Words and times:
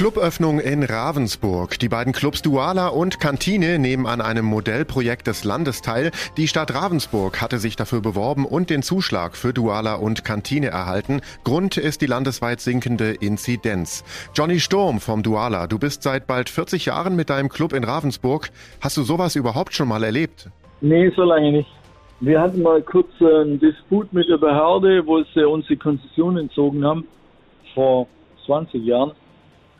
Cluböffnung 0.00 0.60
in 0.60 0.82
Ravensburg. 0.82 1.78
Die 1.78 1.90
beiden 1.90 2.14
Clubs 2.14 2.40
Duala 2.40 2.88
und 2.88 3.20
Kantine 3.20 3.78
nehmen 3.78 4.06
an 4.06 4.22
einem 4.22 4.46
Modellprojekt 4.46 5.26
des 5.26 5.44
Landes 5.44 5.82
teil. 5.82 6.10
Die 6.38 6.48
Stadt 6.48 6.74
Ravensburg 6.74 7.42
hatte 7.42 7.58
sich 7.58 7.76
dafür 7.76 8.00
beworben 8.00 8.46
und 8.46 8.70
den 8.70 8.80
Zuschlag 8.82 9.36
für 9.36 9.52
Duala 9.52 9.96
und 9.96 10.24
Kantine 10.24 10.68
erhalten. 10.68 11.20
Grund 11.44 11.76
ist 11.76 12.00
die 12.00 12.06
landesweit 12.06 12.62
sinkende 12.62 13.10
Inzidenz. 13.10 14.02
Johnny 14.34 14.58
Sturm 14.58 15.00
vom 15.00 15.22
Duala, 15.22 15.66
du 15.66 15.78
bist 15.78 16.02
seit 16.02 16.26
bald 16.26 16.48
40 16.48 16.86
Jahren 16.86 17.14
mit 17.14 17.28
deinem 17.28 17.50
Club 17.50 17.74
in 17.74 17.84
Ravensburg. 17.84 18.48
Hast 18.80 18.96
du 18.96 19.02
sowas 19.02 19.36
überhaupt 19.36 19.74
schon 19.74 19.88
mal 19.88 20.02
erlebt? 20.02 20.48
Nee, 20.80 21.12
so 21.14 21.24
lange 21.24 21.52
nicht. 21.52 21.68
Wir 22.20 22.40
hatten 22.40 22.62
mal 22.62 22.80
kurz 22.80 23.08
einen 23.20 23.60
Disput 23.60 24.14
mit 24.14 24.30
der 24.30 24.38
Behörde, 24.38 25.06
wo 25.06 25.22
sie 25.34 25.46
uns 25.46 25.66
die 25.66 25.76
Konzession 25.76 26.38
entzogen 26.38 26.86
haben, 26.86 27.06
vor 27.74 28.06
20 28.46 28.82
Jahren. 28.82 29.12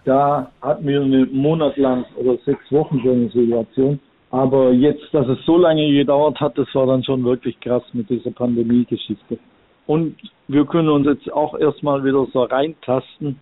Da 0.05 0.51
hatten 0.63 0.87
wir 0.87 1.01
einen 1.01 1.37
Monat 1.37 1.77
lang 1.77 2.05
oder 2.17 2.37
sechs 2.45 2.71
Wochen 2.73 3.01
so 3.05 3.11
eine 3.11 3.29
Situation. 3.29 4.01
Aber 4.31 4.73
jetzt, 4.73 5.13
dass 5.13 5.27
es 5.29 5.45
so 5.45 5.59
lange 5.59 5.93
gedauert 5.93 6.41
hat, 6.41 6.57
das 6.57 6.73
war 6.75 6.87
dann 6.87 7.03
schon 7.03 7.25
wirklich 7.25 7.59
krass 7.61 7.83
mit 7.93 8.09
dieser 8.09 8.31
Pandemie-Geschichte. 8.31 9.39
Und 9.87 10.17
wir 10.47 10.65
können 10.67 10.89
uns 10.89 11.07
jetzt 11.07 11.33
auch 11.33 11.59
erstmal 11.59 12.05
wieder 12.05 12.25
so 12.33 12.45
reintasten, 12.45 13.41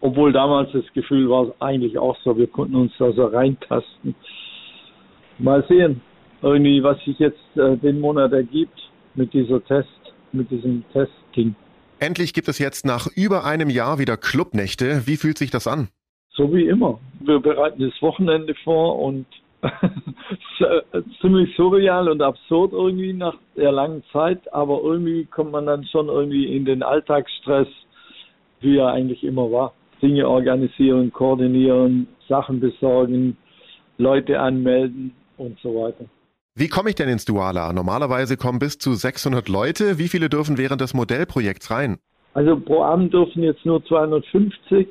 obwohl 0.00 0.32
damals 0.32 0.70
das 0.72 0.84
Gefühl 0.92 1.28
war 1.28 1.52
eigentlich 1.58 1.98
auch 1.98 2.16
so, 2.22 2.36
wir 2.36 2.46
konnten 2.46 2.76
uns 2.76 2.92
da 2.98 3.10
so 3.12 3.24
reintasten. 3.24 4.14
Mal 5.38 5.64
sehen, 5.68 6.00
irgendwie, 6.42 6.82
was 6.82 7.02
sich 7.04 7.18
jetzt 7.18 7.56
äh, 7.56 7.76
den 7.78 8.00
Monat 8.00 8.32
ergibt 8.32 8.78
mit 9.14 9.32
dieser 9.32 9.64
Test, 9.64 9.88
mit 10.32 10.50
diesem 10.50 10.84
Testing. 10.92 11.56
Endlich 12.04 12.34
gibt 12.34 12.48
es 12.48 12.58
jetzt 12.58 12.84
nach 12.84 13.06
über 13.16 13.44
einem 13.44 13.70
Jahr 13.70 13.98
wieder 13.98 14.18
Clubnächte. 14.18 15.06
Wie 15.06 15.16
fühlt 15.16 15.38
sich 15.38 15.50
das 15.50 15.66
an? 15.66 15.88
So 16.34 16.52
wie 16.52 16.68
immer. 16.68 17.00
Wir 17.20 17.40
bereiten 17.40 17.80
das 17.80 18.02
Wochenende 18.02 18.54
vor 18.62 18.98
und 18.98 19.24
ziemlich 21.22 21.56
surreal 21.56 22.10
und 22.10 22.20
absurd 22.20 22.74
irgendwie 22.74 23.14
nach 23.14 23.36
der 23.56 23.72
langen 23.72 24.02
Zeit, 24.12 24.52
aber 24.52 24.82
irgendwie 24.82 25.24
kommt 25.24 25.52
man 25.52 25.64
dann 25.64 25.86
schon 25.86 26.08
irgendwie 26.08 26.54
in 26.54 26.66
den 26.66 26.82
Alltagsstress, 26.82 27.68
wie 28.60 28.76
er 28.76 28.88
eigentlich 28.88 29.24
immer 29.24 29.50
war. 29.50 29.72
Dinge 30.02 30.28
organisieren, 30.28 31.10
koordinieren, 31.10 32.06
Sachen 32.28 32.60
besorgen, 32.60 33.38
Leute 33.96 34.38
anmelden 34.38 35.14
und 35.38 35.58
so 35.60 35.74
weiter. 35.74 36.04
Wie 36.56 36.68
komme 36.68 36.90
ich 36.90 36.94
denn 36.94 37.08
ins 37.08 37.24
Duala? 37.24 37.72
Normalerweise 37.72 38.36
kommen 38.36 38.60
bis 38.60 38.78
zu 38.78 38.94
600 38.94 39.48
Leute. 39.48 39.98
Wie 39.98 40.06
viele 40.06 40.28
dürfen 40.28 40.56
während 40.56 40.80
des 40.80 40.94
Modellprojekts 40.94 41.68
rein? 41.72 41.98
Also 42.32 42.56
pro 42.56 42.84
Abend 42.84 43.12
dürfen 43.12 43.42
jetzt 43.42 43.66
nur 43.66 43.84
250 43.84 44.86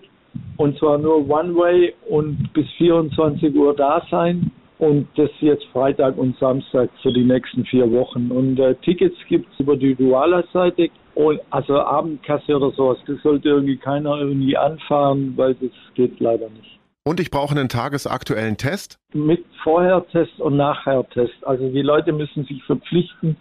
und 0.57 0.77
zwar 0.77 0.97
nur 0.97 1.29
One-Way 1.29 1.93
und 2.09 2.51
bis 2.51 2.69
24 2.77 3.55
Uhr 3.55 3.73
da 3.77 4.05
sein. 4.11 4.51
Und 4.77 5.07
das 5.15 5.29
jetzt 5.39 5.63
Freitag 5.71 6.17
und 6.17 6.37
Samstag 6.37 6.89
für 7.01 7.13
die 7.13 7.23
nächsten 7.23 7.63
vier 7.63 7.89
Wochen. 7.93 8.29
Und 8.29 8.59
äh, 8.59 8.75
Tickets 8.83 9.15
gibt 9.29 9.47
es 9.53 9.61
über 9.61 9.77
die 9.77 9.95
Duala-Seite. 9.95 10.89
Und 11.15 11.39
also 11.49 11.79
Abendkasse 11.79 12.57
oder 12.57 12.71
sowas, 12.71 12.97
das 13.07 13.21
sollte 13.23 13.47
irgendwie 13.47 13.77
keiner 13.77 14.17
irgendwie 14.17 14.57
anfahren, 14.57 15.31
weil 15.37 15.53
das 15.53 15.71
geht 15.95 16.19
leider 16.19 16.49
nicht. 16.49 16.82
Und 17.05 17.19
ich 17.19 17.31
brauche 17.31 17.51
einen 17.53 17.67
tagesaktuellen 17.67 18.55
Test? 18.55 18.97
Mit 19.13 19.43
Vorher-Test 19.61 20.39
und 20.39 20.55
Nachher-Test. 20.55 21.45
Also 21.45 21.67
die 21.69 21.81
Leute 21.81 22.13
müssen 22.13 22.45
sich 22.45 22.63
verpflichten, 22.63 23.35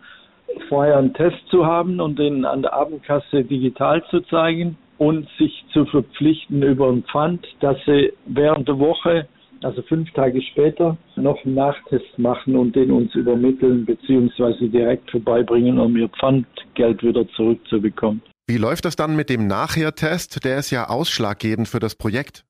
vorher 0.69 0.99
einen 0.99 1.15
Test 1.15 1.39
zu 1.49 1.65
haben 1.65 2.01
und 2.01 2.19
den 2.19 2.45
an 2.45 2.63
der 2.63 2.73
Abendkasse 2.73 3.45
digital 3.45 4.03
zu 4.11 4.21
zeigen 4.23 4.77
und 4.99 5.29
sich 5.39 5.65
zu 5.73 5.85
verpflichten 5.87 6.63
über 6.63 6.89
ein 6.89 7.05
Pfand, 7.05 7.47
dass 7.61 7.77
sie 7.87 8.13
während 8.27 8.67
der 8.67 8.81
Woche, 8.81 9.29
also 9.63 9.81
fünf 9.83 10.11
Tage 10.13 10.43
später, 10.43 10.97
noch 11.15 11.45
einen 11.45 11.55
Nachtest 11.55 12.19
machen 12.19 12.57
und 12.57 12.75
den 12.75 12.91
uns 12.91 13.15
übermitteln 13.15 13.87
beziehungsweise 13.87 14.69
direkt 14.69 15.09
vorbeibringen, 15.09 15.79
um 15.79 15.97
ihr 15.97 16.09
Pfandgeld 16.09 17.01
wieder 17.05 17.29
zurückzubekommen. 17.37 18.23
Wie 18.49 18.59
läuft 18.59 18.87
das 18.87 18.97
dann 18.97 19.15
mit 19.15 19.31
dem 19.31 19.47
Nachher-Test? 19.47 20.45
Der 20.45 20.59
ist 20.59 20.73
ja 20.73 20.89
ausschlaggebend 20.89 21.69
für 21.69 21.79
das 21.79 21.95
Projekt. 21.95 22.45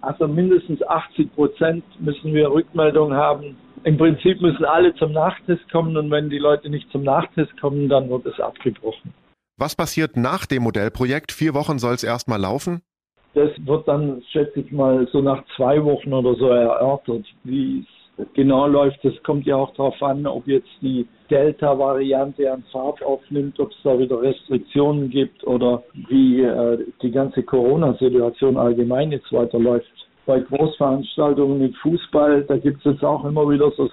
Also 0.00 0.26
mindestens 0.28 0.82
80 0.82 1.34
Prozent 1.34 1.84
müssen 2.00 2.32
wir 2.32 2.50
Rückmeldung 2.50 3.12
haben. 3.12 3.56
Im 3.84 3.98
Prinzip 3.98 4.40
müssen 4.40 4.64
alle 4.64 4.94
zum 4.94 5.12
Nachtest 5.12 5.70
kommen 5.70 5.96
und 5.96 6.10
wenn 6.10 6.30
die 6.30 6.38
Leute 6.38 6.70
nicht 6.70 6.90
zum 6.90 7.02
Nachtest 7.02 7.58
kommen, 7.60 7.88
dann 7.88 8.08
wird 8.08 8.26
es 8.26 8.40
abgebrochen. 8.40 9.12
Was 9.56 9.76
passiert 9.76 10.16
nach 10.16 10.46
dem 10.46 10.62
Modellprojekt? 10.64 11.32
Vier 11.32 11.54
Wochen 11.54 11.78
soll 11.78 11.94
es 11.94 12.02
erstmal 12.02 12.40
laufen? 12.40 12.82
Das 13.34 13.50
wird 13.58 13.86
dann, 13.88 14.22
schätze 14.30 14.60
ich 14.60 14.72
mal, 14.72 15.06
so 15.12 15.20
nach 15.20 15.44
zwei 15.56 15.82
Wochen 15.84 16.12
oder 16.12 16.34
so 16.36 16.46
erörtert, 16.46 17.26
wie 17.42 17.80
es 17.80 17.93
genau 18.34 18.66
läuft. 18.66 19.04
Das 19.04 19.14
kommt 19.22 19.46
ja 19.46 19.56
auch 19.56 19.74
darauf 19.74 20.00
an, 20.02 20.26
ob 20.26 20.46
jetzt 20.46 20.68
die 20.80 21.06
Delta-Variante 21.30 22.52
an 22.52 22.64
Fahrt 22.70 23.02
aufnimmt, 23.02 23.58
ob 23.58 23.70
es 23.70 23.76
da 23.82 23.98
wieder 23.98 24.20
Restriktionen 24.20 25.10
gibt 25.10 25.44
oder 25.46 25.82
wie 26.08 26.42
äh, 26.42 26.78
die 27.02 27.10
ganze 27.10 27.42
Corona-Situation 27.42 28.56
allgemein 28.56 29.12
jetzt 29.12 29.32
weiterläuft. 29.32 29.86
Bei 30.26 30.40
Großveranstaltungen 30.40 31.58
mit 31.58 31.76
Fußball, 31.76 32.44
da 32.44 32.56
gibt 32.56 32.78
es 32.78 32.92
jetzt 32.92 33.04
auch 33.04 33.24
immer 33.24 33.48
wieder 33.48 33.70
so 33.76 33.88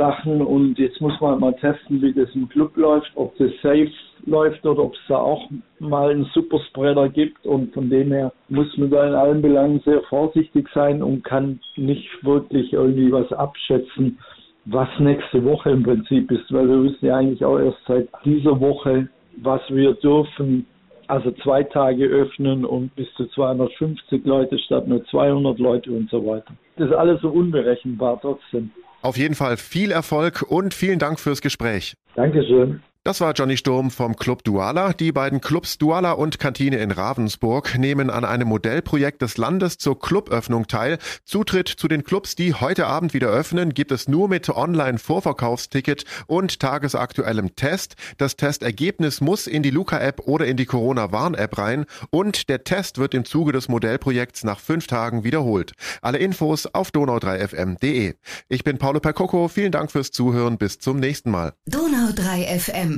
Superspreader-Sachen 0.00 0.42
und 0.42 0.78
jetzt 0.78 1.00
muss 1.00 1.20
man 1.20 1.40
mal 1.40 1.54
testen, 1.54 2.00
wie 2.02 2.12
das 2.12 2.28
im 2.34 2.48
Club 2.48 2.76
läuft, 2.76 3.10
ob 3.14 3.36
das 3.38 3.50
safe 3.62 3.90
läuft 4.26 4.64
oder 4.64 4.84
ob 4.84 4.94
es 4.94 5.00
da 5.08 5.16
auch 5.16 5.48
mal 5.78 6.10
einen 6.10 6.24
Superspreader 6.32 7.08
gibt. 7.08 7.46
Und 7.46 7.72
von 7.74 7.90
dem 7.90 8.12
her 8.12 8.32
muss 8.48 8.76
man 8.76 8.90
da 8.90 9.06
in 9.06 9.14
allen 9.14 9.42
Belangen 9.42 9.80
sehr 9.84 10.02
vorsichtig 10.02 10.68
sein 10.74 11.02
und 11.02 11.24
kann 11.24 11.60
nicht 11.76 12.08
wirklich 12.24 12.72
irgendwie 12.72 13.12
was 13.12 13.30
abschätzen, 13.32 14.18
was 14.66 14.88
nächste 14.98 15.44
Woche 15.44 15.70
im 15.70 15.82
Prinzip 15.82 16.30
ist, 16.30 16.52
weil 16.52 16.68
wir 16.68 16.82
wissen 16.84 17.06
ja 17.06 17.16
eigentlich 17.16 17.44
auch 17.44 17.58
erst 17.58 17.78
seit 17.86 18.08
dieser 18.24 18.60
Woche, 18.60 19.08
was 19.36 19.62
wir 19.68 19.94
dürfen. 19.94 20.66
Also 21.06 21.32
zwei 21.42 21.64
Tage 21.64 22.04
öffnen 22.04 22.64
und 22.64 22.94
bis 22.94 23.12
zu 23.14 23.26
250 23.26 24.24
Leute 24.24 24.56
statt 24.60 24.86
nur 24.86 25.04
200 25.06 25.58
Leute 25.58 25.90
und 25.90 26.08
so 26.08 26.24
weiter. 26.24 26.54
Das 26.76 26.88
ist 26.88 26.94
alles 26.94 27.20
so 27.20 27.30
unberechenbar 27.30 28.20
trotzdem. 28.20 28.70
Auf 29.02 29.16
jeden 29.16 29.34
Fall 29.34 29.56
viel 29.56 29.92
Erfolg 29.92 30.42
und 30.42 30.74
vielen 30.74 30.98
Dank 30.98 31.18
fürs 31.18 31.40
Gespräch. 31.40 31.94
Dankeschön. 32.14 32.82
Das 33.10 33.20
war 33.20 33.32
Johnny 33.32 33.56
Sturm 33.56 33.90
vom 33.90 34.14
Club 34.14 34.44
Duala. 34.44 34.92
Die 34.92 35.10
beiden 35.10 35.40
Clubs 35.40 35.78
Duala 35.78 36.12
und 36.12 36.38
Kantine 36.38 36.76
in 36.76 36.92
Ravensburg 36.92 37.76
nehmen 37.76 38.08
an 38.08 38.24
einem 38.24 38.46
Modellprojekt 38.46 39.20
des 39.20 39.36
Landes 39.36 39.78
zur 39.78 39.98
Cluböffnung 39.98 40.68
teil. 40.68 40.96
Zutritt 41.24 41.66
zu 41.66 41.88
den 41.88 42.04
Clubs, 42.04 42.36
die 42.36 42.54
heute 42.54 42.86
Abend 42.86 43.12
wieder 43.12 43.26
öffnen, 43.26 43.74
gibt 43.74 43.90
es 43.90 44.06
nur 44.06 44.28
mit 44.28 44.48
Online-Vorverkaufsticket 44.48 46.04
und 46.28 46.60
tagesaktuellem 46.60 47.56
Test. 47.56 47.96
Das 48.16 48.36
Testergebnis 48.36 49.20
muss 49.20 49.48
in 49.48 49.64
die 49.64 49.70
Luca-App 49.70 50.20
oder 50.28 50.46
in 50.46 50.56
die 50.56 50.66
Corona-Warn-App 50.66 51.58
rein 51.58 51.86
und 52.10 52.48
der 52.48 52.62
Test 52.62 52.98
wird 52.98 53.14
im 53.14 53.24
Zuge 53.24 53.50
des 53.50 53.66
Modellprojekts 53.66 54.44
nach 54.44 54.60
fünf 54.60 54.86
Tagen 54.86 55.24
wiederholt. 55.24 55.72
Alle 56.00 56.18
Infos 56.18 56.66
auf 56.66 56.90
donau3fm.de. 56.90 58.14
Ich 58.48 58.62
bin 58.62 58.78
Paolo 58.78 59.00
Percoco. 59.00 59.48
Vielen 59.48 59.72
Dank 59.72 59.90
fürs 59.90 60.12
Zuhören. 60.12 60.58
Bis 60.58 60.78
zum 60.78 61.00
nächsten 61.00 61.32
Mal. 61.32 61.54
Donau3 61.68 62.44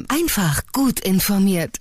Einfach 0.09 0.63
gut 0.73 1.01
informiert. 1.01 1.79